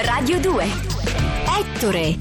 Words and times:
Radio 0.00 0.38
2. 0.38 0.64
Ettore. 1.58 2.16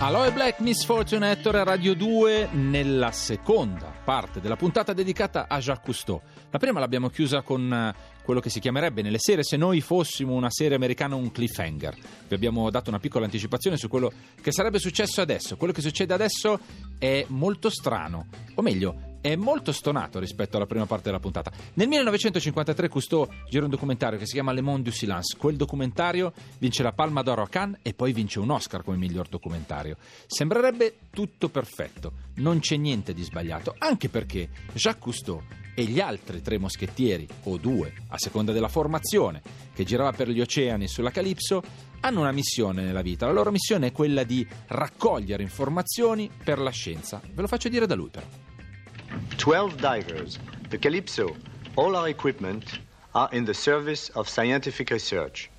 Aloe 0.00 0.30
Black 0.30 0.60
Misfortune 0.60 1.30
Ettore 1.30 1.64
Radio 1.64 1.94
2 1.94 2.50
nella 2.52 3.10
seconda 3.12 3.90
parte 4.04 4.42
della 4.42 4.56
puntata 4.56 4.92
dedicata 4.92 5.46
a 5.48 5.58
Jacques 5.58 5.84
Cousteau. 5.84 6.20
La 6.50 6.58
prima 6.58 6.80
l'abbiamo 6.80 7.08
chiusa 7.08 7.40
con 7.40 7.72
eh, 7.72 7.94
quello 8.22 8.40
che 8.40 8.50
si 8.50 8.60
chiamerebbe 8.60 9.00
nelle 9.00 9.18
serie 9.18 9.42
se 9.42 9.56
noi 9.56 9.80
fossimo 9.80 10.34
una 10.34 10.50
serie 10.50 10.76
americana 10.76 11.14
un 11.14 11.32
cliffhanger. 11.32 11.96
Vi 12.28 12.34
abbiamo 12.34 12.68
dato 12.68 12.90
una 12.90 12.98
piccola 12.98 13.24
anticipazione 13.24 13.78
su 13.78 13.88
quello 13.88 14.12
che 14.42 14.52
sarebbe 14.52 14.78
successo 14.78 15.22
adesso. 15.22 15.56
Quello 15.56 15.72
che 15.72 15.80
succede 15.80 16.12
adesso 16.12 16.60
è 16.98 17.24
molto 17.28 17.70
strano, 17.70 18.26
o 18.54 18.60
meglio, 18.60 19.07
è 19.20 19.36
molto 19.36 19.72
stonato 19.72 20.18
rispetto 20.18 20.56
alla 20.56 20.66
prima 20.66 20.86
parte 20.86 21.04
della 21.04 21.20
puntata. 21.20 21.50
Nel 21.74 21.88
1953 21.88 22.88
Cousteau 22.88 23.28
gira 23.48 23.64
un 23.64 23.70
documentario 23.70 24.18
che 24.18 24.26
si 24.26 24.34
chiama 24.34 24.52
Le 24.52 24.60
Monde 24.60 24.90
du 24.90 24.90
Silence. 24.90 25.36
Quel 25.36 25.56
documentario 25.56 26.32
vince 26.58 26.82
la 26.82 26.92
Palma 26.92 27.22
d'Oro 27.22 27.42
a 27.42 27.48
Cannes 27.48 27.80
e 27.82 27.94
poi 27.94 28.12
vince 28.12 28.38
un 28.38 28.50
Oscar 28.50 28.82
come 28.82 28.96
miglior 28.96 29.28
documentario. 29.28 29.96
Sembrerebbe 30.26 30.96
tutto 31.10 31.48
perfetto, 31.48 32.12
non 32.36 32.60
c'è 32.60 32.76
niente 32.76 33.12
di 33.12 33.22
sbagliato, 33.22 33.74
anche 33.78 34.08
perché 34.08 34.48
Jacques 34.72 35.02
Cousteau 35.02 35.42
e 35.74 35.84
gli 35.84 36.00
altri 36.00 36.42
tre 36.42 36.58
moschettieri, 36.58 37.24
o 37.44 37.56
due, 37.56 37.92
a 38.08 38.18
seconda 38.18 38.50
della 38.50 38.66
formazione, 38.66 39.40
che 39.72 39.84
girava 39.84 40.10
per 40.10 40.28
gli 40.28 40.40
oceani 40.40 40.88
sulla 40.88 41.12
Calipso, 41.12 41.62
hanno 42.00 42.20
una 42.20 42.32
missione 42.32 42.82
nella 42.82 43.00
vita. 43.00 43.26
La 43.26 43.32
loro 43.32 43.52
missione 43.52 43.86
è 43.86 43.92
quella 43.92 44.24
di 44.24 44.44
raccogliere 44.66 45.44
informazioni 45.44 46.28
per 46.42 46.58
la 46.58 46.70
scienza. 46.70 47.20
Ve 47.32 47.42
lo 47.42 47.46
faccio 47.46 47.68
dire 47.68 47.86
da 47.86 47.94
lui 47.94 48.08
però. 48.08 48.47
12 49.38 49.80
divers, 49.80 50.38
the 50.70 50.78
Calypso, 50.78 51.38
all 51.76 51.96
our 51.96 52.08
equipment 52.08 52.78
are 53.14 53.28
in 53.32 53.44
the 53.44 53.54
service 53.54 54.08
of 54.10 54.28
scientific 54.28 54.90
research. 54.90 55.50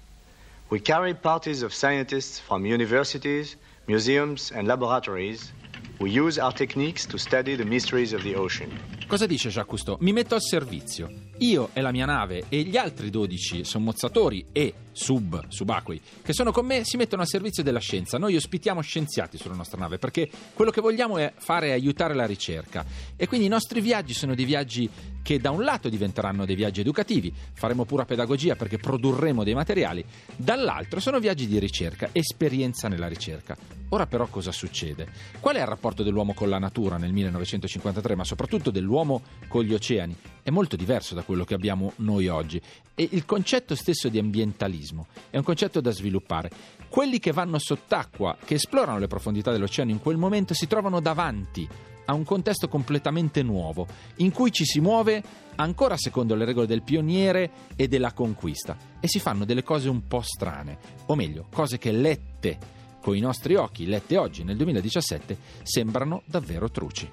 We 0.70 0.80
carry 0.80 1.14
parties 1.14 1.64
of 1.64 1.74
scientists 1.74 2.40
from 2.40 2.66
universities, 2.66 3.56
museums, 3.88 4.52
and 4.52 4.68
laboratories. 4.68 5.54
We 6.00 6.18
use 6.18 6.40
our 6.40 6.54
techniques 6.54 7.06
to 7.08 7.18
study 7.18 7.58
the 7.58 7.66
mysteries 7.66 8.14
of 8.14 8.22
the 8.22 8.34
ocean. 8.34 8.70
Cosa 9.06 9.26
dice 9.26 9.50
Jacques 9.50 9.68
Cousteau? 9.68 9.98
Mi 10.00 10.14
metto 10.14 10.34
al 10.34 10.42
servizio. 10.42 11.12
Io 11.40 11.72
e 11.74 11.82
la 11.82 11.92
mia 11.92 12.06
nave 12.06 12.46
e 12.48 12.62
gli 12.62 12.78
altri 12.78 13.10
12 13.10 13.66
sommozzatori 13.66 14.46
e 14.54 14.74
sub, 14.94 15.48
subacquei, 15.48 16.00
che 16.22 16.32
sono 16.32 16.52
con 16.52 16.66
me, 16.66 16.86
si 16.86 16.96
mettono 16.96 17.22
al 17.22 17.28
servizio 17.28 17.64
della 17.64 17.80
scienza. 17.80 18.18
Noi 18.18 18.36
ospitiamo 18.38 18.80
scienziati 18.80 19.38
sulla 19.38 19.56
nostra 19.56 19.78
nave 19.78 19.98
perché 19.98 20.30
quello 20.54 20.72
che 20.72 20.80
vogliamo 20.80 21.18
è 21.18 21.34
fare 21.38 21.70
è 21.70 21.72
aiutare 21.72 22.14
la 22.14 22.26
ricerca. 22.26 22.86
E 23.18 23.28
quindi 23.28 23.48
i 23.48 23.50
nostri 23.50 23.82
viaggi 23.82 24.14
sono 24.14 24.36
dei 24.36 24.46
viaggi 24.46 24.90
che 25.22 25.40
da 25.40 25.52
un 25.52 25.64
lato 25.64 25.90
diventeranno 25.90 26.46
dei 26.46 26.56
viaggi 26.56 26.80
educativi, 26.80 27.34
faremo 27.54 27.86
pura 27.86 28.06
pedagogia 28.06 28.56
perché 28.56 28.78
produrremo 28.78 29.44
dei 29.44 29.54
materiali, 29.54 30.04
dall'altro 30.36 31.00
sono 31.00 31.20
viaggi 31.20 31.46
di 31.46 31.60
ricerca, 31.60 32.10
esperienza 32.12 32.88
nella 32.88 33.08
ricerca. 33.08 33.56
Ora 33.90 34.06
però 34.06 34.28
cosa 34.28 34.52
succede? 34.52 35.08
Qual 35.40 35.56
è 35.56 35.60
il 35.60 35.66
rapporto 35.66 35.89
dell'uomo 36.04 36.34
con 36.34 36.50
la 36.50 36.60
natura 36.60 36.98
nel 36.98 37.12
1953, 37.12 38.16
ma 38.16 38.24
soprattutto 38.24 38.72
dell'uomo 38.72 39.22
con 39.48 39.64
gli 39.64 39.74
oceani? 39.74 40.16
È 40.42 40.50
molto 40.50 40.76
diverso 40.76 41.16
da 41.16 41.24
quello 41.24 41.44
che 41.44 41.54
abbiamo 41.54 41.94
noi 41.98 42.28
oggi 42.28 42.62
e 42.96 43.08
il 43.12 43.26
concetto 43.26 43.76
stesso 43.76 44.10
di 44.10 44.20
ambientalismo 44.20 45.08
è 45.30 45.38
un 45.38 45.44
concetto 45.44 45.82
da 45.82 45.92
sviluppare. 45.92 46.50
Quelli 46.90 47.20
che 47.20 47.32
vanno 47.32 47.60
sott'acqua, 47.60 48.38
che 48.44 48.56
esplorano 48.56 49.00
le 49.00 49.08
profondità 49.08 49.52
dell'oceano 49.52 49.92
in 49.92 50.00
quel 50.00 50.18
momento, 50.18 50.54
si 50.54 50.68
trovano 50.68 51.00
davanti 51.00 51.68
a 52.06 52.14
un 52.14 52.24
contesto 52.24 52.68
completamente 52.68 53.44
nuovo, 53.44 53.86
in 54.18 54.32
cui 54.32 54.52
ci 54.52 54.66
si 54.66 54.80
muove 54.80 55.22
ancora 55.56 55.96
secondo 55.96 56.34
le 56.34 56.46
regole 56.46 56.66
del 56.66 56.82
pioniere 56.82 57.52
e 57.76 57.88
della 57.88 58.14
conquista 58.14 58.76
e 59.00 59.08
si 59.08 59.20
fanno 59.20 59.46
delle 59.46 59.64
cose 59.64 59.90
un 59.90 60.08
po' 60.08 60.22
strane, 60.22 60.78
o 61.06 61.16
meglio, 61.16 61.46
cose 61.52 61.78
che 61.78 61.92
lette 61.92 62.78
con 63.02 63.16
i 63.16 63.20
nostri 63.20 63.56
occhi, 63.56 63.86
lette 63.88 64.18
oggi 64.18 64.44
nel 64.44 64.58
2017, 64.58 65.38
sembrano 65.64 66.22
davvero 66.26 66.70
truci. 66.70 67.10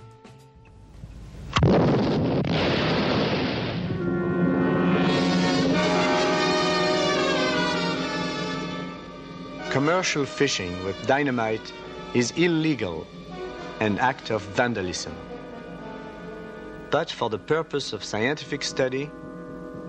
Commercial 9.71 10.25
fishing 10.25 10.73
with 10.85 10.97
dynamite 11.07 11.71
is 12.15 12.33
illegal, 12.37 13.07
an 13.81 13.99
act 13.99 14.31
of 14.31 14.43
vandalism. 14.55 15.13
But 16.91 17.11
for 17.11 17.29
the 17.29 17.39
purpose 17.39 17.93
of 17.93 18.03
scientific 18.03 18.63
study, 18.63 19.11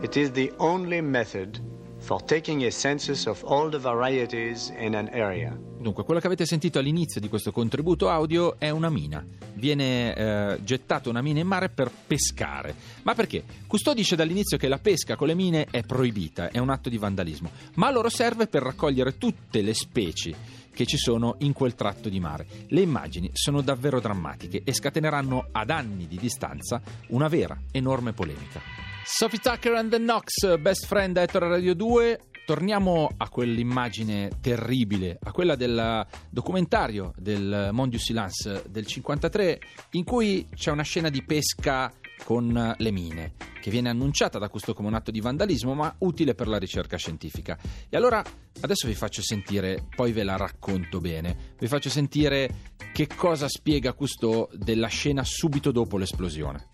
it 0.01 0.17
is 0.17 0.31
the 0.31 0.51
only 0.57 0.99
method 0.99 1.61
for 2.07 2.23
taking 2.23 2.63
a 2.63 2.71
census 2.71 3.25
of 3.25 3.43
all 3.43 3.69
the 3.69 3.77
varieties 3.77 4.73
in 4.79 4.95
an 4.95 5.09
area. 5.11 5.53
Dunque, 5.77 6.05
quello 6.05 6.21
che 6.21 6.27
avete 6.27 6.45
sentito 6.45 6.79
all'inizio 6.79 7.19
di 7.19 7.27
questo 7.27 7.51
contributo 7.51 8.07
audio 8.07 8.57
è 8.57 8.69
una 8.69 8.89
mina. 8.89 9.25
Viene 9.55 10.15
eh, 10.15 10.63
gettata 10.63 11.09
una 11.09 11.21
mina 11.21 11.41
in 11.41 11.47
mare 11.47 11.67
per 11.67 11.91
pescare. 11.91 12.73
Ma 13.03 13.13
perché? 13.13 13.43
Cousteau 13.67 13.93
dice 13.93 14.15
dall'inizio 14.15 14.55
che 14.55 14.69
la 14.69 14.77
pesca 14.77 15.17
con 15.17 15.27
le 15.27 15.35
mine 15.35 15.67
è 15.69 15.83
proibita, 15.83 16.49
è 16.49 16.59
un 16.59 16.69
atto 16.69 16.87
di 16.87 16.97
vandalismo, 16.97 17.51
ma 17.73 17.91
loro 17.91 18.07
serve 18.07 18.47
per 18.47 18.63
raccogliere 18.63 19.17
tutte 19.17 19.61
le 19.61 19.73
specie 19.73 20.33
che 20.71 20.85
ci 20.85 20.97
sono 20.97 21.35
in 21.39 21.51
quel 21.51 21.75
tratto 21.75 22.07
di 22.07 22.21
mare. 22.21 22.47
Le 22.67 22.79
immagini 22.79 23.31
sono 23.33 23.59
davvero 23.59 23.99
drammatiche 23.99 24.61
e 24.63 24.73
scateneranno 24.73 25.49
ad 25.51 25.71
anni 25.71 26.07
di 26.07 26.17
distanza 26.17 26.81
una 27.07 27.27
vera, 27.27 27.59
enorme 27.71 28.13
polemica. 28.13 28.86
Sophie 29.09 29.39
Tucker 29.39 29.73
and 29.73 29.89
the 29.89 29.99
Knox, 29.99 30.57
best 30.57 30.85
friend 30.85 31.15
a 31.15 31.21
Ettore 31.21 31.47
Radio 31.47 31.73
2. 31.73 32.19
Torniamo 32.45 33.09
a 33.15 33.29
quell'immagine 33.29 34.31
terribile, 34.41 35.17
a 35.23 35.31
quella 35.31 35.55
del 35.55 36.05
documentario 36.29 37.13
del 37.15 37.69
Mondius 37.71 38.03
Silence 38.03 38.65
del 38.69 38.85
53, 38.85 39.59
in 39.91 40.03
cui 40.03 40.49
c'è 40.53 40.71
una 40.71 40.83
scena 40.83 41.09
di 41.09 41.23
pesca 41.23 41.91
con 42.25 42.75
le 42.77 42.91
mine, 42.91 43.33
che 43.61 43.71
viene 43.71 43.87
annunciata 43.87 44.39
da 44.39 44.49
questo 44.49 44.73
come 44.73 44.89
un 44.89 44.93
atto 44.93 45.09
di 45.09 45.21
vandalismo, 45.21 45.73
ma 45.73 45.95
utile 45.99 46.35
per 46.35 46.49
la 46.49 46.59
ricerca 46.59 46.97
scientifica. 46.97 47.57
E 47.89 47.95
allora 47.95 48.21
adesso 48.59 48.87
vi 48.87 48.93
faccio 48.93 49.21
sentire, 49.21 49.87
poi 49.95 50.11
ve 50.11 50.23
la 50.23 50.35
racconto 50.35 50.99
bene, 50.99 51.55
vi 51.57 51.67
faccio 51.67 51.89
sentire 51.89 52.73
che 52.91 53.07
cosa 53.07 53.47
spiega 53.47 53.93
Cousteau 53.93 54.49
della 54.51 54.87
scena 54.87 55.23
subito 55.23 55.71
dopo 55.71 55.97
l'esplosione. 55.97 56.67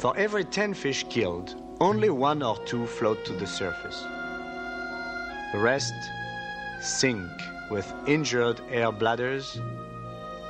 For 0.00 0.16
every 0.16 0.44
10 0.44 0.72
fish 0.72 1.04
killed, 1.10 1.62
only 1.78 2.08
one 2.08 2.42
or 2.42 2.56
two 2.64 2.86
float 2.86 3.22
to 3.26 3.34
the 3.34 3.46
surface. 3.46 4.02
The 5.52 5.58
rest 5.58 5.92
sink 6.80 7.30
with 7.70 7.92
injured 8.06 8.62
air 8.70 8.92
bladders, 8.92 9.60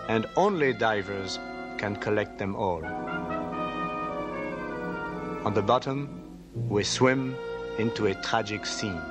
and 0.06 0.27
only 0.37 0.72
divers 0.72 1.41
can 1.78 1.97
collect 1.97 2.38
them 2.38 2.55
all. 2.55 2.84
On 5.44 5.53
the 5.53 5.62
bottom, 5.62 6.38
we 6.69 6.84
swim 6.84 7.34
into 7.77 8.06
a 8.06 8.15
tragic 8.15 8.65
scene. 8.65 9.03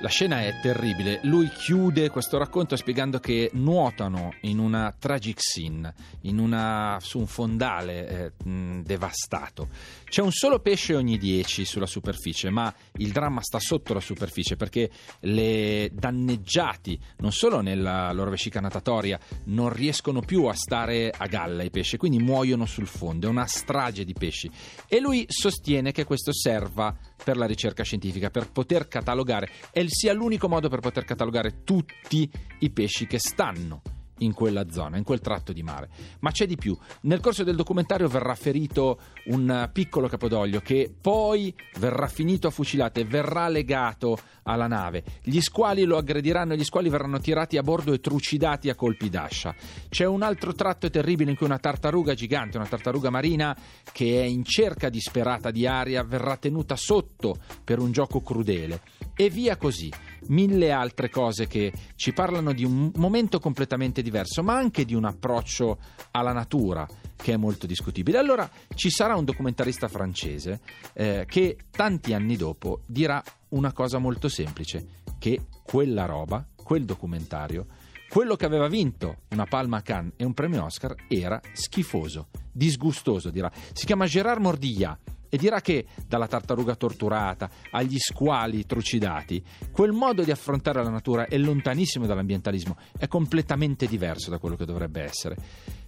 La 0.00 0.08
scena 0.10 0.42
è 0.42 0.58
terribile. 0.60 1.20
Lui 1.22 1.48
chiude 1.48 2.10
questo 2.10 2.36
racconto 2.36 2.76
spiegando 2.76 3.20
che 3.20 3.50
nuotano 3.54 4.34
in 4.42 4.58
una 4.58 4.94
tragic 4.98 5.40
scene, 5.40 5.94
una, 6.22 6.98
su 7.00 7.18
un 7.20 7.26
fondale 7.26 8.08
eh, 8.08 8.48
mh, 8.48 8.82
devastato. 8.82 9.68
C'è 10.04 10.20
un 10.20 10.30
solo 10.30 10.58
pesce 10.58 10.94
ogni 10.94 11.16
dieci 11.16 11.64
sulla 11.64 11.86
superficie, 11.86 12.50
ma 12.50 12.72
il 12.98 13.12
dramma 13.12 13.40
sta 13.40 13.58
sotto 13.58 13.94
la 13.94 14.00
superficie 14.00 14.56
perché 14.56 14.90
le 15.20 15.90
danneggiati, 15.92 17.00
non 17.18 17.32
solo 17.32 17.60
nella 17.62 18.12
loro 18.12 18.30
vescica 18.30 18.60
natatoria, 18.60 19.18
non 19.44 19.70
riescono 19.70 20.20
più 20.20 20.44
a 20.44 20.54
stare 20.54 21.12
a 21.16 21.26
galla 21.26 21.62
i 21.62 21.70
pesci, 21.70 21.96
quindi 21.96 22.18
muoiono 22.18 22.66
sul 22.66 22.86
fondo. 22.86 23.26
È 23.26 23.30
una 23.30 23.46
strage 23.46 24.04
di 24.04 24.12
pesci. 24.12 24.50
E 24.86 25.00
lui 25.00 25.24
sostiene 25.28 25.92
che 25.92 26.04
questo 26.04 26.32
serva 26.32 26.94
per 27.24 27.36
la 27.36 27.46
ricerca 27.46 27.82
scientifica, 27.82 28.30
per 28.30 28.50
poter 28.50 28.86
catalogare, 28.86 29.48
e 29.72 29.84
sia 29.88 30.12
l'unico 30.12 30.48
modo 30.48 30.68
per 30.68 30.80
poter 30.80 31.04
catalogare 31.04 31.64
tutti 31.64 32.30
i 32.60 32.70
pesci 32.70 33.06
che 33.06 33.18
stanno 33.18 33.82
in 34.18 34.32
quella 34.32 34.70
zona, 34.70 34.96
in 34.96 35.04
quel 35.04 35.20
tratto 35.20 35.52
di 35.52 35.62
mare. 35.62 35.88
Ma 36.20 36.30
c'è 36.30 36.46
di 36.46 36.56
più. 36.56 36.76
Nel 37.02 37.20
corso 37.20 37.44
del 37.44 37.56
documentario 37.56 38.08
verrà 38.08 38.34
ferito 38.34 38.98
un 39.26 39.68
piccolo 39.72 40.08
capodoglio 40.08 40.60
che 40.60 40.92
poi 40.98 41.54
verrà 41.78 42.06
finito 42.06 42.46
a 42.46 42.50
fucilate 42.50 43.04
verrà 43.04 43.48
legato 43.48 44.18
alla 44.44 44.66
nave. 44.66 45.02
Gli 45.22 45.40
squali 45.40 45.84
lo 45.84 45.96
aggrediranno 45.96 46.52
e 46.52 46.56
gli 46.56 46.64
squali 46.64 46.88
verranno 46.88 47.18
tirati 47.18 47.56
a 47.56 47.62
bordo 47.62 47.92
e 47.92 48.00
trucidati 48.00 48.68
a 48.68 48.74
colpi 48.74 49.08
d'ascia. 49.08 49.54
C'è 49.88 50.04
un 50.04 50.22
altro 50.22 50.52
tratto 50.52 50.90
terribile 50.90 51.30
in 51.30 51.36
cui 51.36 51.46
una 51.46 51.58
tartaruga 51.58 52.14
gigante, 52.14 52.56
una 52.56 52.66
tartaruga 52.66 53.10
marina 53.10 53.56
che 53.92 54.20
è 54.20 54.24
in 54.24 54.44
cerca 54.44 54.88
disperata 54.88 55.50
di 55.50 55.66
aria, 55.66 56.02
verrà 56.04 56.36
tenuta 56.36 56.76
sotto 56.76 57.36
per 57.62 57.78
un 57.78 57.92
gioco 57.92 58.20
crudele. 58.20 58.80
E 59.16 59.30
via 59.30 59.56
così 59.56 59.90
mille 60.28 60.70
altre 60.70 61.10
cose 61.10 61.46
che 61.46 61.72
ci 61.96 62.12
parlano 62.12 62.52
di 62.52 62.64
un 62.64 62.90
momento 62.96 63.38
completamente 63.38 64.02
diverso, 64.04 64.44
ma 64.44 64.54
anche 64.54 64.84
di 64.84 64.94
un 64.94 65.04
approccio 65.04 65.78
alla 66.12 66.32
natura 66.32 66.86
che 67.16 67.32
è 67.32 67.36
molto 67.36 67.66
discutibile. 67.66 68.18
Allora 68.18 68.48
ci 68.74 68.90
sarà 68.90 69.16
un 69.16 69.24
documentarista 69.24 69.88
francese 69.88 70.60
eh, 70.92 71.24
che 71.26 71.56
tanti 71.70 72.14
anni 72.14 72.36
dopo 72.36 72.82
dirà 72.86 73.20
una 73.48 73.72
cosa 73.72 73.98
molto 73.98 74.28
semplice, 74.28 74.86
che 75.18 75.46
quella 75.64 76.04
roba, 76.04 76.46
quel 76.54 76.84
documentario, 76.84 77.66
quello 78.08 78.36
che 78.36 78.44
aveva 78.44 78.68
vinto 78.68 79.22
una 79.30 79.44
palma 79.44 79.78
a 79.78 79.82
Cannes 79.82 80.12
e 80.16 80.24
un 80.24 80.34
premio 80.34 80.64
Oscar 80.64 80.94
era 81.08 81.40
schifoso, 81.52 82.28
disgustoso 82.52 83.30
dirà. 83.30 83.50
Si 83.72 83.86
chiama 83.86 84.06
Gérard 84.06 84.40
Mordillat 84.40 84.98
e 85.34 85.36
dirà 85.36 85.60
che 85.60 85.86
dalla 86.06 86.28
tartaruga 86.28 86.76
torturata 86.76 87.50
agli 87.72 87.98
squali 87.98 88.64
trucidati, 88.66 89.42
quel 89.72 89.90
modo 89.90 90.22
di 90.22 90.30
affrontare 90.30 90.80
la 90.80 90.90
natura 90.90 91.26
è 91.26 91.36
lontanissimo 91.38 92.06
dall'ambientalismo, 92.06 92.76
è 92.96 93.08
completamente 93.08 93.88
diverso 93.88 94.30
da 94.30 94.38
quello 94.38 94.54
che 94.54 94.64
dovrebbe 94.64 95.02
essere. 95.02 95.36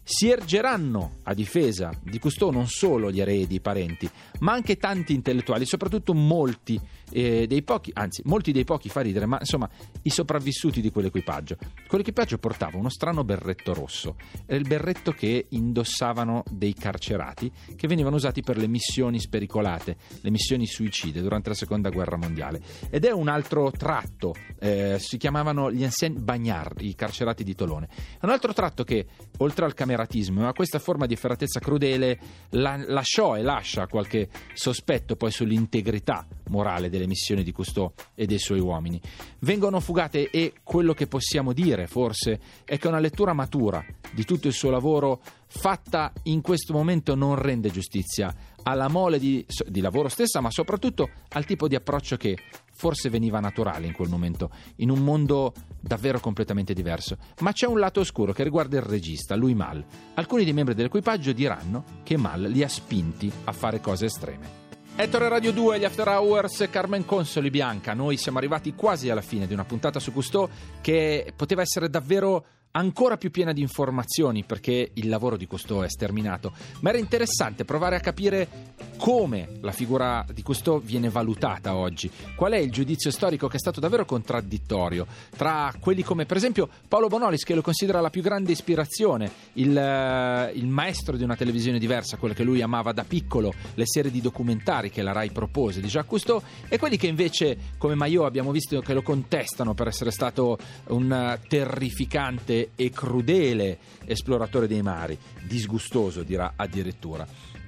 Si 0.09 0.31
ergeranno 0.31 1.17
a 1.25 1.35
difesa 1.35 1.91
di 2.01 2.21
Cousteau 2.21 2.53
non 2.53 2.69
solo 2.69 3.11
gli 3.11 3.21
eredi, 3.21 3.57
i 3.57 3.61
parenti, 3.61 4.09
ma 4.39 4.53
anche 4.53 4.77
tanti 4.77 5.13
intellettuali, 5.13 5.67
soprattutto 5.67 6.15
molti 6.15 6.81
eh, 7.11 7.49
dei 7.49 7.63
pochi, 7.65 7.91
anzi, 7.93 8.23
molti 8.25 8.53
dei 8.53 8.63
pochi 8.63 8.89
fa 8.89 9.01
ridere, 9.01 9.27
ma 9.27 9.39
insomma, 9.41 9.69
i 10.03 10.11
sopravvissuti 10.11 10.81
di 10.81 10.93
quell'equipaggio. 10.93 11.57
Quell'equipaggio 11.89 12.39
portava 12.39 12.79
uno 12.79 12.89
strano 12.89 13.25
berretto 13.25 13.75
rosso, 13.75 14.15
era 14.47 14.61
il 14.61 14.69
berretto 14.69 15.11
che 15.11 15.47
indossavano 15.49 16.45
dei 16.53 16.73
carcerati 16.73 17.51
che 17.75 17.89
venivano 17.89 18.15
usati 18.15 18.43
per 18.43 18.59
le 18.59 18.69
missioni 18.69 19.19
spericolate, 19.19 19.97
le 20.21 20.31
missioni 20.31 20.69
suicide 20.69 21.21
durante 21.21 21.49
la 21.49 21.57
seconda 21.57 21.91
guerra 21.91 22.17
mondiale. 22.17 22.63
Ed 22.91 23.05
è 23.05 23.11
un 23.11 23.27
altro 23.27 23.73
tratto, 23.73 24.37
eh, 24.61 24.99
si 25.01 25.17
chiamavano 25.17 25.73
gli 25.73 25.83
anciens 25.83 26.21
bagnard, 26.21 26.81
i 26.83 26.95
carcerati 26.95 27.43
di 27.43 27.57
Tolone. 27.57 27.89
È 28.21 28.25
un 28.25 28.31
altro 28.31 28.53
tratto 28.53 28.85
che, 28.85 29.05
oltre 29.39 29.65
al 29.65 29.75
cameratismo, 29.75 29.95
cameratismo, 29.97 30.47
a 30.47 30.53
questa 30.53 30.79
forma 30.79 31.07
di 31.07 31.15
efferatezza 31.15 31.59
crudele 31.59 32.19
la, 32.51 32.77
lasciò 32.87 33.37
e 33.37 33.43
lascia 33.43 33.87
qualche 33.87 34.29
sospetto 34.53 35.17
poi 35.17 35.31
sull'integrità 35.31 36.27
morale 36.49 36.91
delle 36.91 37.07
missioni 37.07 37.43
di 37.43 37.53
Cousteau 37.53 37.93
e 38.15 38.27
dei 38.27 38.39
suoi 38.39 38.61
uomini. 38.61 39.01
Vengono 39.41 39.81
fugate 39.81 40.31
e 40.31 40.53
quello 40.63 40.93
che 40.93 41.07
possiamo 41.07 41.53
dire 41.53 41.87
forse 41.87 42.39
è 42.65 42.79
che 42.79 42.89
una 42.89 42.99
lettura 42.99 43.33
matura 43.33 43.83
di 44.13 44.25
tutto 44.25 44.47
il 44.47 44.53
suo 44.53 44.71
lavoro 44.71 45.21
fatta 45.47 46.13
in 46.25 46.43
questo 46.43 46.73
momento 46.73 47.15
non 47.15 47.37
rende 47.37 47.71
giustizia 47.71 48.35
alla 48.69 48.89
mole 48.89 49.19
di, 49.19 49.45
di, 49.67 49.81
lavoro 49.81 50.09
stessa, 50.09 50.41
ma 50.41 50.51
soprattutto 50.51 51.09
al 51.31 51.45
tipo 51.45 51.69
di 51.69 51.77
approccio 51.77 52.17
che 52.17 52.37
forse 52.73 53.09
veniva 53.09 53.39
naturale 53.39 53.87
in 53.87 53.93
quel 53.93 54.09
momento, 54.09 54.51
in 54.77 54.91
un 54.91 54.99
mondo 54.99 55.53
davvero 55.81 56.19
completamente 56.19 56.75
diverso. 56.75 57.17
Ma 57.41 57.53
c'è 57.53 57.67
un 57.67 57.79
lato 57.79 58.01
oscuro 58.01 58.33
che 58.33 58.43
riguarda 58.43 58.77
il 58.77 58.83
regista, 58.83 59.37
lui 59.37 59.55
Mal. 59.55 59.85
Alcuni 60.15 60.45
dei 60.45 60.53
membri 60.53 60.75
dell'equipaggio 60.75 61.33
diranno 61.33 61.85
che 62.03 62.17
Mal 62.17 62.43
li 62.43 62.63
ha 62.63 62.69
spinti 62.69 63.31
a 63.45 63.53
fare 63.53 63.81
cose 63.81 64.07
estreme. 64.07 64.65
Ettore 64.97 65.29
Radio 65.29 65.53
2, 65.53 65.79
gli 65.79 65.85
After 65.85 66.09
Hours, 66.09 66.69
Carmen 66.71 67.05
Consoli 67.05 67.51
Bianca. 67.51 67.95
Noi 67.95 68.17
siamo 68.17 68.39
arrivati 68.39 68.75
quasi 68.75 69.11
alla 69.11 69.21
fine 69.21 69.47
di 69.47 69.53
una 69.53 69.65
puntata 69.65 70.01
su 70.01 70.13
Cousteau 70.13 70.49
che 70.81 71.33
poteva 71.37 71.63
essere 71.63 71.89
davvero 71.89 72.45
ancora 72.77 73.17
più 73.17 73.31
piena 73.31 73.53
di 73.53 73.63
informazioni 73.63 74.45
perché 74.45 74.91
il 74.95 75.09
lavoro 75.09 75.37
di 75.37 75.47
Cousteau 75.47 75.83
è 75.83 75.89
sterminato, 75.89 76.53
ma 76.81 76.91
era 76.91 76.99
interessante 76.99 77.65
provare 77.65 77.97
a 77.97 78.01
capire 78.01 78.75
come 78.97 79.49
la 79.61 79.73
figura 79.73 80.25
di 80.33 80.43
Cousteau 80.43 80.81
viene 80.81 81.09
valutata 81.09 81.75
oggi, 81.75 82.11
qual 82.35 82.53
è 82.53 82.57
il 82.57 82.71
giudizio 82.71 83.11
storico 83.11 83.49
che 83.49 83.57
è 83.57 83.59
stato 83.61 83.81
davvero 83.81 84.05
contraddittorio? 84.05 85.07
Tra 85.37 85.73
quelli 85.79 86.03
come 86.03 86.27
per 86.27 86.37
esempio 86.37 86.69
Paolo 86.89 87.09
Bonolis 87.09 87.45
che 87.45 87.55
lo 87.55 87.63
considera 87.63 88.01
la 88.01 88.11
più 88.11 88.23
grande 88.23 88.53
ispirazione, 88.53 89.31
il, 89.55 89.71
uh, 89.71 90.57
il 90.57 90.67
maestro 90.67 91.17
di 91.17 91.23
una 91.23 91.37
televisione 91.37 91.79
diversa, 91.79 92.17
quella 92.17 92.35
che 92.35 92.43
lui 92.43 92.63
amava 92.63 92.93
da 92.93 93.05
piccolo, 93.05 93.53
le 93.75 93.87
serie 93.87 94.11
di 94.11 94.21
documentari 94.21 94.91
che 94.91 95.03
la 95.03 95.13
RAI 95.13 95.31
propose 95.31 95.81
di 95.81 95.89
Jacques 95.89 96.23
Cousteau 96.23 96.43
e 96.69 96.79
quelli 96.79 96.97
che 96.97 97.07
invece 97.07 97.57
come 97.79 97.95
Maillot 97.95 98.27
abbiamo 98.27 98.51
visto 98.51 98.81
che 98.81 98.95
lo 98.95 99.03
contestano 99.03 99.75
per 99.75 99.89
essere 99.89 100.11
stato 100.11 100.59
un 100.89 101.39
terrificante 101.49 102.71
e 102.75 102.91
crudele 102.91 103.79
esploratore 104.05 104.67
dei 104.67 104.83
mari, 104.83 105.19
disgustoso 105.47 106.23
dirà 106.23 106.55
addirittura. 106.57 107.27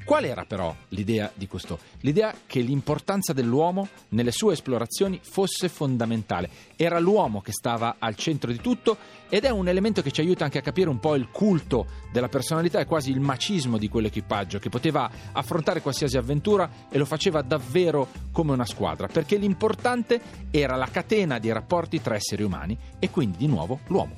Qual 0.09 0.25
era 0.25 0.47
però 0.47 0.75
l'idea 0.89 1.31
di 1.35 1.47
questo? 1.47 1.81
L'idea 2.01 2.35
che 2.47 2.61
l'importanza 2.61 3.35
dell'uomo 3.35 3.89
nelle 4.09 4.33
sue 4.33 4.55
esplorazioni 4.55 5.21
fosse 5.23 5.69
fondamentale. 5.69 6.49
Era 6.77 6.99
l'uomo 6.99 7.43
che 7.43 7.53
stava 7.53 7.97
al 7.99 8.17
centro 8.17 8.51
di 8.51 8.59
tutto 8.59 8.97
ed 9.29 9.45
è 9.45 9.51
un 9.51 9.69
elemento 9.69 10.01
che 10.01 10.11
ci 10.11 10.23
aiuta 10.23 10.45
anche 10.45 10.57
a 10.57 10.63
capire 10.63 10.89
un 10.89 10.99
po' 10.99 11.15
il 11.15 11.29
culto 11.31 11.85
della 12.11 12.29
personalità 12.29 12.81
e 12.81 12.87
quasi 12.87 13.11
il 13.11 13.21
macismo 13.21 13.77
di 13.77 13.91
quell'equipaggio 13.91 14.59
che 14.59 14.71
poteva 14.71 15.11
affrontare 15.33 15.83
qualsiasi 15.83 16.17
avventura 16.17 16.71
e 16.89 16.97
lo 16.97 17.05
faceva 17.05 17.43
davvero 17.43 18.09
come 18.33 18.53
una 18.53 18.65
squadra, 18.65 19.09
perché 19.09 19.37
l'importante 19.37 20.19
era 20.51 20.77
la 20.77 20.89
catena 20.91 21.39
di 21.39 21.53
rapporti 21.53 22.01
tra 22.01 22.15
esseri 22.15 22.45
umani 22.45 22.75
e 22.99 23.11
quindi 23.11 23.37
di 23.37 23.47
nuovo 23.47 23.81
l'uomo. 23.89 24.15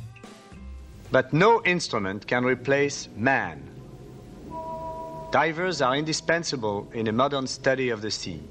But 1.09 1.31
no 1.33 1.63
instrument 1.65 2.27
can 2.27 2.45
replace 2.45 3.11
man. 3.17 3.80
Divers 5.31 5.81
are 5.81 5.95
indispensable 5.95 6.89
in 6.93 7.07
a 7.07 7.13
modern 7.13 7.47
study 7.47 7.91
of 7.91 8.03
the 8.03 8.11
sea. 8.11 8.43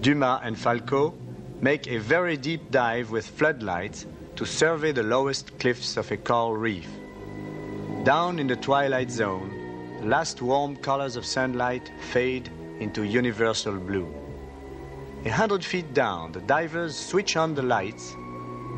Dumas 0.00 0.38
and 0.44 0.56
Falco 0.56 1.14
make 1.60 1.88
a 1.88 1.98
very 1.98 2.36
deep 2.36 2.70
dive 2.70 3.10
with 3.10 3.26
floodlights 3.26 4.06
to 4.36 4.44
survey 4.44 4.92
the 4.92 5.02
lowest 5.02 5.58
cliffs 5.58 5.96
of 5.96 6.12
a 6.12 6.16
coral 6.16 6.56
reef. 6.56 6.88
Down 8.04 8.38
in 8.38 8.46
the 8.46 8.54
twilight 8.54 9.10
zone, 9.10 9.98
the 10.00 10.06
last 10.06 10.42
warm 10.42 10.76
colors 10.76 11.16
of 11.16 11.26
sunlight 11.26 11.90
fade 12.12 12.48
into 12.78 13.02
universal 13.02 13.74
blue. 13.78 14.08
A 15.24 15.30
hundred 15.30 15.64
feet 15.64 15.92
down, 15.92 16.30
the 16.30 16.40
divers 16.42 16.96
switch 16.96 17.36
on 17.36 17.52
the 17.52 17.62
lights 17.62 18.14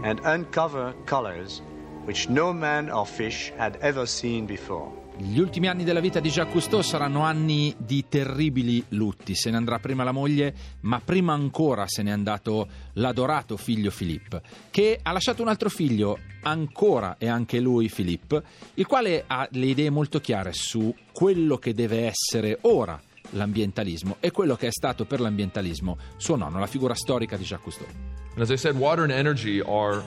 and 0.03 0.19
uncover 0.25 0.95
colors 1.05 1.61
which 2.05 2.31
no 2.31 2.55
man 2.55 2.89
or 2.89 3.05
fish 3.05 3.53
had 3.59 3.77
ever 3.83 4.07
seen 4.07 4.47
before. 4.47 4.91
Gli 5.21 5.41
ultimi 5.41 5.67
anni 5.67 5.83
della 5.83 5.99
vita 5.99 6.21
di 6.21 6.29
Jacques 6.29 6.53
Cousteau 6.53 6.81
saranno 6.81 7.23
anni 7.23 7.75
di 7.77 8.05
terribili 8.09 8.85
lutti. 8.91 9.35
Se 9.35 9.51
ne 9.51 9.57
andrà 9.57 9.81
prima 9.81 10.05
la 10.05 10.13
moglie, 10.13 10.55
ma 10.83 11.01
prima 11.01 11.33
ancora 11.33 11.87
se 11.89 12.05
n'è 12.05 12.11
andato 12.13 12.69
l'adorato 12.93 13.57
figlio 13.57 13.91
Philippe, 13.91 14.41
che 14.71 15.01
ha 15.03 15.11
lasciato 15.11 15.43
un 15.43 15.49
altro 15.49 15.71
figlio, 15.71 16.19
ancora 16.43 17.17
e 17.19 17.27
anche 17.27 17.59
lui 17.59 17.89
Philippe, 17.89 18.43
il 18.75 18.87
quale 18.87 19.25
ha 19.27 19.49
le 19.51 19.67
idee 19.67 19.91
molto 19.91 20.21
chiare 20.21 20.53
su 20.53 20.95
quello 21.13 21.59
che 21.59 21.75
deve 21.75 22.07
essere 22.07 22.59
ora 22.63 23.01
l'ambientalismo 23.31 24.19
e 24.21 24.31
quello 24.31 24.55
che 24.55 24.69
è 24.69 24.73
stato 24.73 25.05
per 25.05 25.19
l'ambientalismo 25.19 25.99
suo 26.17 26.37
nonno, 26.37 26.61
la 26.61 26.69
figura 26.69 26.95
storica 26.95 27.37
di 27.37 27.43
Jacques 27.43 27.75
Cousteau. 27.75 27.89
And 28.35 28.41
as 28.41 28.51
I 28.51 28.57
said, 28.57 28.77
water 28.77 29.03
and 29.03 29.11
energy 29.11 29.61
are 29.61 30.01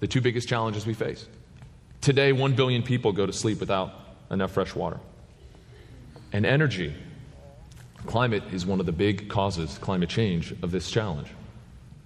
the 0.00 0.06
two 0.06 0.20
biggest 0.20 0.46
challenges 0.46 0.84
we 0.84 0.92
face. 0.92 1.26
Today, 2.00 2.32
one 2.32 2.54
billion 2.54 2.82
people 2.82 3.12
go 3.12 3.24
to 3.24 3.32
sleep 3.32 3.60
without 3.60 4.07
enough 4.30 4.52
fresh 4.52 4.74
water. 4.74 4.98
And 6.32 6.44
energy, 6.44 6.94
climate 8.06 8.42
is 8.52 8.66
one 8.66 8.80
of 8.80 8.86
the 8.86 8.92
big 8.92 9.28
causes, 9.28 9.78
climate 9.78 10.08
change, 10.08 10.52
of 10.62 10.70
this 10.70 10.90
challenge. 10.90 11.28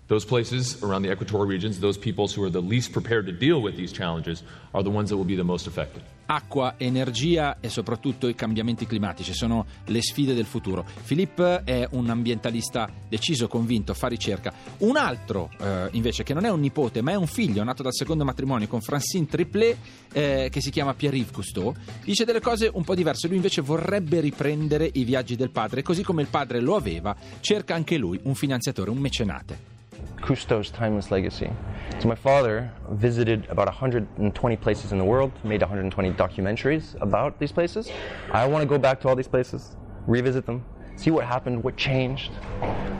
Those 0.09 0.26
places 0.26 0.82
around 0.82 1.04
the 1.04 1.11
equatorial 1.11 1.49
regions, 1.49 1.78
those 1.78 1.99
peoples 1.99 2.37
who 2.37 2.42
are 2.44 2.50
the 2.50 2.61
least 2.61 2.90
prepared 2.92 3.25
to 3.26 3.32
deal 3.32 3.62
with 3.62 3.76
these 3.76 3.92
challenges, 3.92 4.42
are 4.73 4.82
the 4.82 4.90
ones 4.90 5.09
that 5.09 5.16
will 5.16 5.26
be 5.26 5.37
the 5.37 5.44
most 5.44 5.66
affected. 5.66 6.02
Acqua, 6.26 6.75
energia 6.76 7.59
e 7.61 7.68
soprattutto 7.68 8.26
i 8.26 8.35
cambiamenti 8.35 8.87
climatici 8.87 9.32
sono 9.32 9.66
le 9.87 10.02
sfide 10.02 10.35
del 10.35 10.44
futuro. 10.44 10.85
Philippe 11.06 11.62
è 11.64 11.87
un 11.92 12.11
ambientalista 12.11 12.90
deciso, 13.09 13.49
convinto, 13.49 13.94
fa 13.94 14.09
ricerca. 14.09 14.52
Un 14.78 14.97
altro, 14.97 15.50
eh, 15.59 15.88
invece, 15.92 16.25
che 16.25 16.35
non 16.35 16.44
è 16.44 16.50
un 16.50 16.61
nipote, 16.61 17.00
ma 17.00 17.12
è 17.12 17.16
un 17.16 17.26
figlio 17.26 17.62
nato 17.64 17.82
dal 17.82 17.94
secondo 17.94 18.25
matrimonio 18.25 18.66
con 18.66 18.80
Francine 18.80 19.26
Triplet, 19.26 19.76
eh, 20.12 20.49
che 20.50 20.61
si 20.61 20.71
chiama 20.71 20.94
Pierre-Yves 20.94 21.32
Cousteau, 21.32 21.75
dice 22.04 22.25
delle 22.25 22.40
cose 22.40 22.71
un 22.73 22.85
po' 22.85 22.94
diverse. 22.94 23.28
Lui 23.28 23.37
invece 23.37 23.61
vorrebbe 23.61 24.21
riprendere 24.21 24.90
i 24.92 25.04
viaggi 25.04 25.37
del 25.37 25.50
padre, 25.50 25.82
così 25.82 26.02
come 26.02 26.23
il 26.23 26.28
padre 26.28 26.61
lo 26.61 26.76
aveva, 26.76 27.14
cerca 27.40 27.75
anche 27.75 27.97
lui 27.97 28.18
un 28.25 28.35
finanziatore, 28.35 28.90
un 28.90 28.99
mecenate. 28.99 29.72
Cousteau's 30.23 30.71
timeless 30.71 31.11
legacy. 31.11 31.50
So 32.00 32.09
my 32.09 32.14
father 32.14 32.73
visited 32.91 33.47
about 33.50 33.67
120 33.67 34.57
places 34.57 34.93
in 34.93 34.99
the 34.99 35.05
world, 35.05 35.33
made 35.45 35.61
120 35.61 36.12
documentaries 36.12 37.00
about 37.02 37.38
these 37.38 37.52
places. 37.52 37.91
I 38.31 38.47
want 38.47 38.62
to 38.62 38.69
go 38.69 38.79
back 38.79 39.00
to 39.00 39.09
all 39.09 39.17
these 39.17 39.29
places, 39.29 39.76
revisit 40.07 40.47
them, 40.47 40.64
see 40.97 41.11
what 41.11 41.25
happened, 41.25 41.62
what 41.62 41.76
changed, 41.76 42.31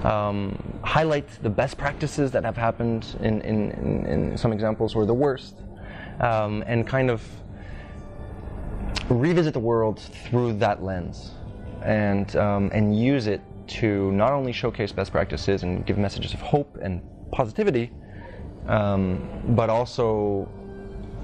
um, 0.05 0.81
highlight 0.83 1.29
the 1.43 1.51
best 1.51 1.79
practices 1.79 2.33
that 2.33 2.45
have 2.45 2.57
happened 2.57 3.17
in, 3.21 3.41
in, 3.43 3.71
in, 3.73 4.07
in 4.07 4.37
some 4.37 4.53
examples 4.53 4.95
or 4.95 5.07
the 5.07 5.15
worst, 5.15 5.55
um, 6.21 6.65
and 6.67 6.87
kind 6.87 7.09
of 7.11 7.25
revisit 9.09 9.53
the 9.53 9.61
world 9.61 10.01
through 10.01 10.55
that 10.55 10.83
lens 10.83 11.33
and, 11.83 12.37
um, 12.37 12.71
and 12.73 12.99
use 12.99 13.27
it 13.27 13.41
to 13.67 14.11
not 14.13 14.33
only 14.33 14.53
showcase 14.53 14.93
best 14.93 15.13
practices 15.13 15.63
and 15.63 15.87
give 15.87 15.99
messages 15.99 16.35
of 16.35 16.41
hope 16.41 16.77
and 16.83 17.01
positivity, 17.33 17.91
um, 18.69 19.29
but 19.57 19.69
also 19.71 20.49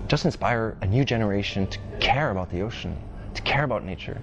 just 0.08 0.24
inspire 0.24 0.76
a 0.80 0.86
new 0.86 1.04
generation 1.04 1.66
to 1.68 1.78
care 2.00 2.30
about 2.30 2.50
the 2.50 2.62
ocean, 2.62 2.96
to 3.34 3.42
care 3.42 3.64
about 3.64 3.84
nature. 3.84 4.20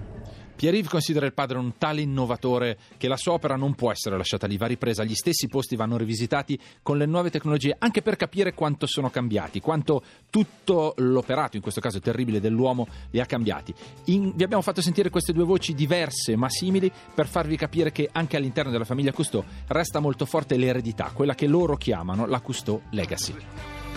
Pierre-Yves 0.56 0.90
considera 0.90 1.26
il 1.26 1.34
padre 1.34 1.58
un 1.58 1.76
tale 1.76 2.00
innovatore 2.00 2.78
che 2.96 3.08
la 3.08 3.16
sua 3.16 3.34
opera 3.34 3.56
non 3.56 3.74
può 3.74 3.90
essere 3.90 4.16
lasciata 4.16 4.46
lì, 4.46 4.56
va 4.56 4.66
ripresa, 4.66 5.04
gli 5.04 5.14
stessi 5.14 5.48
posti 5.48 5.76
vanno 5.76 5.98
rivisitati 5.98 6.58
con 6.82 6.96
le 6.96 7.04
nuove 7.06 7.30
tecnologie, 7.30 7.76
anche 7.78 8.00
per 8.00 8.16
capire 8.16 8.54
quanto 8.54 8.86
sono 8.86 9.10
cambiati, 9.10 9.60
quanto 9.60 10.02
tutto 10.30 10.94
l'operato, 10.96 11.56
in 11.56 11.62
questo 11.62 11.80
caso 11.80 12.00
terribile, 12.00 12.40
dell'uomo 12.40 12.88
li 13.10 13.20
ha 13.20 13.26
cambiati. 13.26 13.74
In, 14.06 14.32
vi 14.34 14.44
abbiamo 14.44 14.62
fatto 14.62 14.80
sentire 14.80 15.10
queste 15.10 15.32
due 15.32 15.44
voci 15.44 15.74
diverse 15.74 16.36
ma 16.36 16.48
simili 16.48 16.90
per 17.14 17.26
farvi 17.26 17.56
capire 17.56 17.92
che 17.92 18.08
anche 18.10 18.36
all'interno 18.36 18.70
della 18.70 18.84
famiglia 18.84 19.12
Cousteau 19.12 19.44
resta 19.68 20.00
molto 20.00 20.24
forte 20.24 20.56
l'eredità, 20.56 21.10
quella 21.12 21.34
che 21.34 21.46
loro 21.46 21.76
chiamano 21.76 22.26
la 22.26 22.40
Cousteau 22.40 22.80
Legacy. 22.90 23.34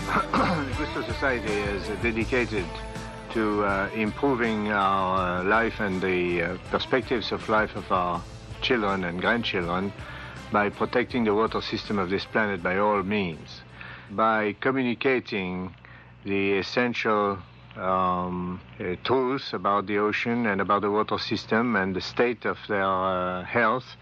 the 0.00 0.74
Cousteau 0.76 1.02
Society 1.04 1.52
is 1.74 1.88
dedicated 2.00 2.64
to 3.32 3.64
uh, 3.64 3.88
improving 3.94 4.72
our 4.72 5.40
uh, 5.40 5.44
life 5.44 5.80
and 5.80 6.00
the 6.02 6.42
uh, 6.42 6.56
perspectives 6.70 7.32
of 7.32 7.48
life 7.48 7.76
of 7.76 7.90
our 7.92 8.22
children 8.60 9.04
and 9.04 9.20
grandchildren 9.20 9.92
by 10.52 10.68
protecting 10.68 11.24
the 11.24 11.34
water 11.34 11.60
system 11.60 11.98
of 11.98 12.10
this 12.10 12.24
planet 12.24 12.62
by 12.62 12.78
all 12.78 13.02
means, 13.02 13.62
by 14.10 14.52
communicating 14.60 15.74
the 16.24 16.54
essential 16.54 17.38
um, 17.76 18.60
uh, 18.80 18.96
truths 19.04 19.52
about 19.52 19.86
the 19.86 19.98
ocean 19.98 20.46
and 20.46 20.60
about 20.60 20.82
the 20.82 20.90
water 20.90 21.18
system 21.18 21.76
and 21.76 21.94
the 21.94 22.00
state 22.00 22.44
of 22.44 22.58
their 22.68 22.82
uh, 22.82 23.44
health 23.44 23.96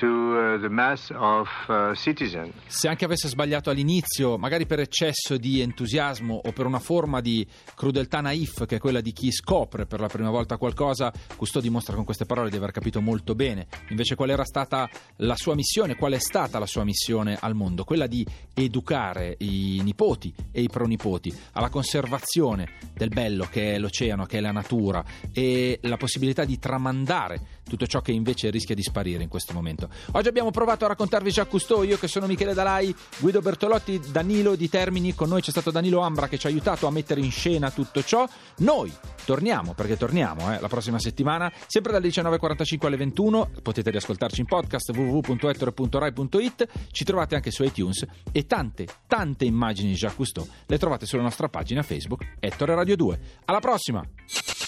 to 0.00 0.06
uh, 0.06 0.58
the 0.58 0.70
mass 0.70 1.10
of 1.10 1.48
uh, 1.68 1.94
citizens. 1.94 2.54
Se 2.66 2.88
anche 2.88 3.04
avesse 3.04 3.28
sbagliato 3.28 3.68
all'inizio, 3.68 4.38
magari 4.38 4.64
per 4.64 4.80
eccesso 4.80 5.36
di 5.36 5.60
entusiasmo 5.60 6.40
o 6.42 6.52
per 6.52 6.64
una 6.64 6.78
forma 6.78 7.20
di 7.20 7.46
crudeltà 7.74 8.22
naif, 8.22 8.64
che 8.64 8.76
è 8.76 8.78
quella 8.78 9.02
di 9.02 9.12
chi 9.12 9.30
scopre 9.30 9.84
per 9.84 10.00
la 10.00 10.08
prima 10.08 10.30
volta 10.30 10.56
qualcosa, 10.56 11.12
Cousteau 11.36 11.62
dimostra 11.62 11.94
con 11.94 12.04
queste 12.04 12.24
parole 12.24 12.48
di 12.48 12.56
aver 12.56 12.70
capito 12.70 13.02
molto 13.02 13.34
bene. 13.34 13.66
Invece 13.90 14.14
qual 14.14 14.30
era 14.30 14.44
stata 14.44 14.88
la 15.16 15.36
sua 15.36 15.54
missione, 15.54 15.96
qual 15.96 16.14
è 16.14 16.18
stata 16.18 16.58
la 16.58 16.66
sua 16.66 16.84
missione 16.84 17.36
al 17.38 17.54
mondo? 17.54 17.84
Quella 17.84 18.06
di 18.06 18.26
educare 18.54 19.36
i 19.40 19.80
nipoti 19.82 20.34
e 20.50 20.62
i 20.62 20.68
pronipoti 20.68 21.32
alla 21.52 21.68
conservazione 21.68 22.78
del 22.94 23.10
bello 23.10 23.46
che 23.50 23.74
è 23.74 23.78
l'oceano, 23.78 24.24
che 24.24 24.38
è 24.38 24.40
la 24.40 24.52
natura 24.52 25.04
e 25.30 25.78
la 25.82 25.98
possibilità 25.98 26.46
di 26.46 26.58
tramandare 26.58 27.58
tutto 27.70 27.86
ciò 27.86 28.00
che 28.00 28.12
invece 28.12 28.50
rischia 28.50 28.74
di 28.74 28.82
sparire 28.82 29.22
in 29.22 29.28
questo 29.28 29.54
momento. 29.54 29.88
Oggi 30.12 30.28
abbiamo 30.28 30.50
provato 30.50 30.84
a 30.84 30.88
raccontarvi 30.88 31.30
Jacques 31.30 31.48
Cousteau, 31.50 31.82
io 31.84 31.96
che 31.96 32.08
sono 32.08 32.26
Michele 32.26 32.52
Dalai, 32.52 32.94
Guido 33.18 33.40
Bertolotti, 33.40 34.00
Danilo 34.10 34.56
Di 34.56 34.68
Termini, 34.68 35.14
con 35.14 35.28
noi 35.28 35.40
c'è 35.40 35.50
stato 35.50 35.70
Danilo 35.70 36.00
Ambra 36.00 36.28
che 36.28 36.38
ci 36.38 36.46
ha 36.46 36.50
aiutato 36.50 36.86
a 36.86 36.90
mettere 36.90 37.20
in 37.20 37.30
scena 37.30 37.70
tutto 37.70 38.02
ciò. 38.02 38.28
Noi 38.58 38.92
torniamo, 39.24 39.74
perché 39.74 39.96
torniamo 39.96 40.52
eh, 40.52 40.60
la 40.60 40.68
prossima 40.68 40.98
settimana, 40.98 41.52
sempre 41.66 41.92
dalle 41.92 42.08
19.45 42.08 42.86
alle 42.86 42.96
21, 42.96 43.50
potete 43.62 43.90
riascoltarci 43.90 44.40
in 44.40 44.46
podcast 44.46 44.90
www.ettore.rai.it, 44.94 46.68
ci 46.90 47.04
trovate 47.04 47.36
anche 47.36 47.50
su 47.50 47.62
iTunes 47.62 48.04
e 48.32 48.46
tante, 48.46 48.86
tante 49.06 49.44
immagini 49.44 49.90
di 49.90 49.94
Jacques 49.94 50.16
Cousteau 50.16 50.46
le 50.66 50.78
trovate 50.78 51.06
sulla 51.06 51.22
nostra 51.22 51.48
pagina 51.48 51.82
Facebook 51.82 52.36
Ettore 52.40 52.74
Radio 52.74 52.96
2. 52.96 53.20
Alla 53.44 53.60
prossima! 53.60 54.59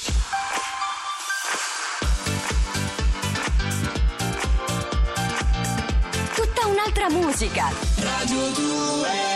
Musica. 7.32 7.72
Radio 7.96 8.52
2 8.52 9.31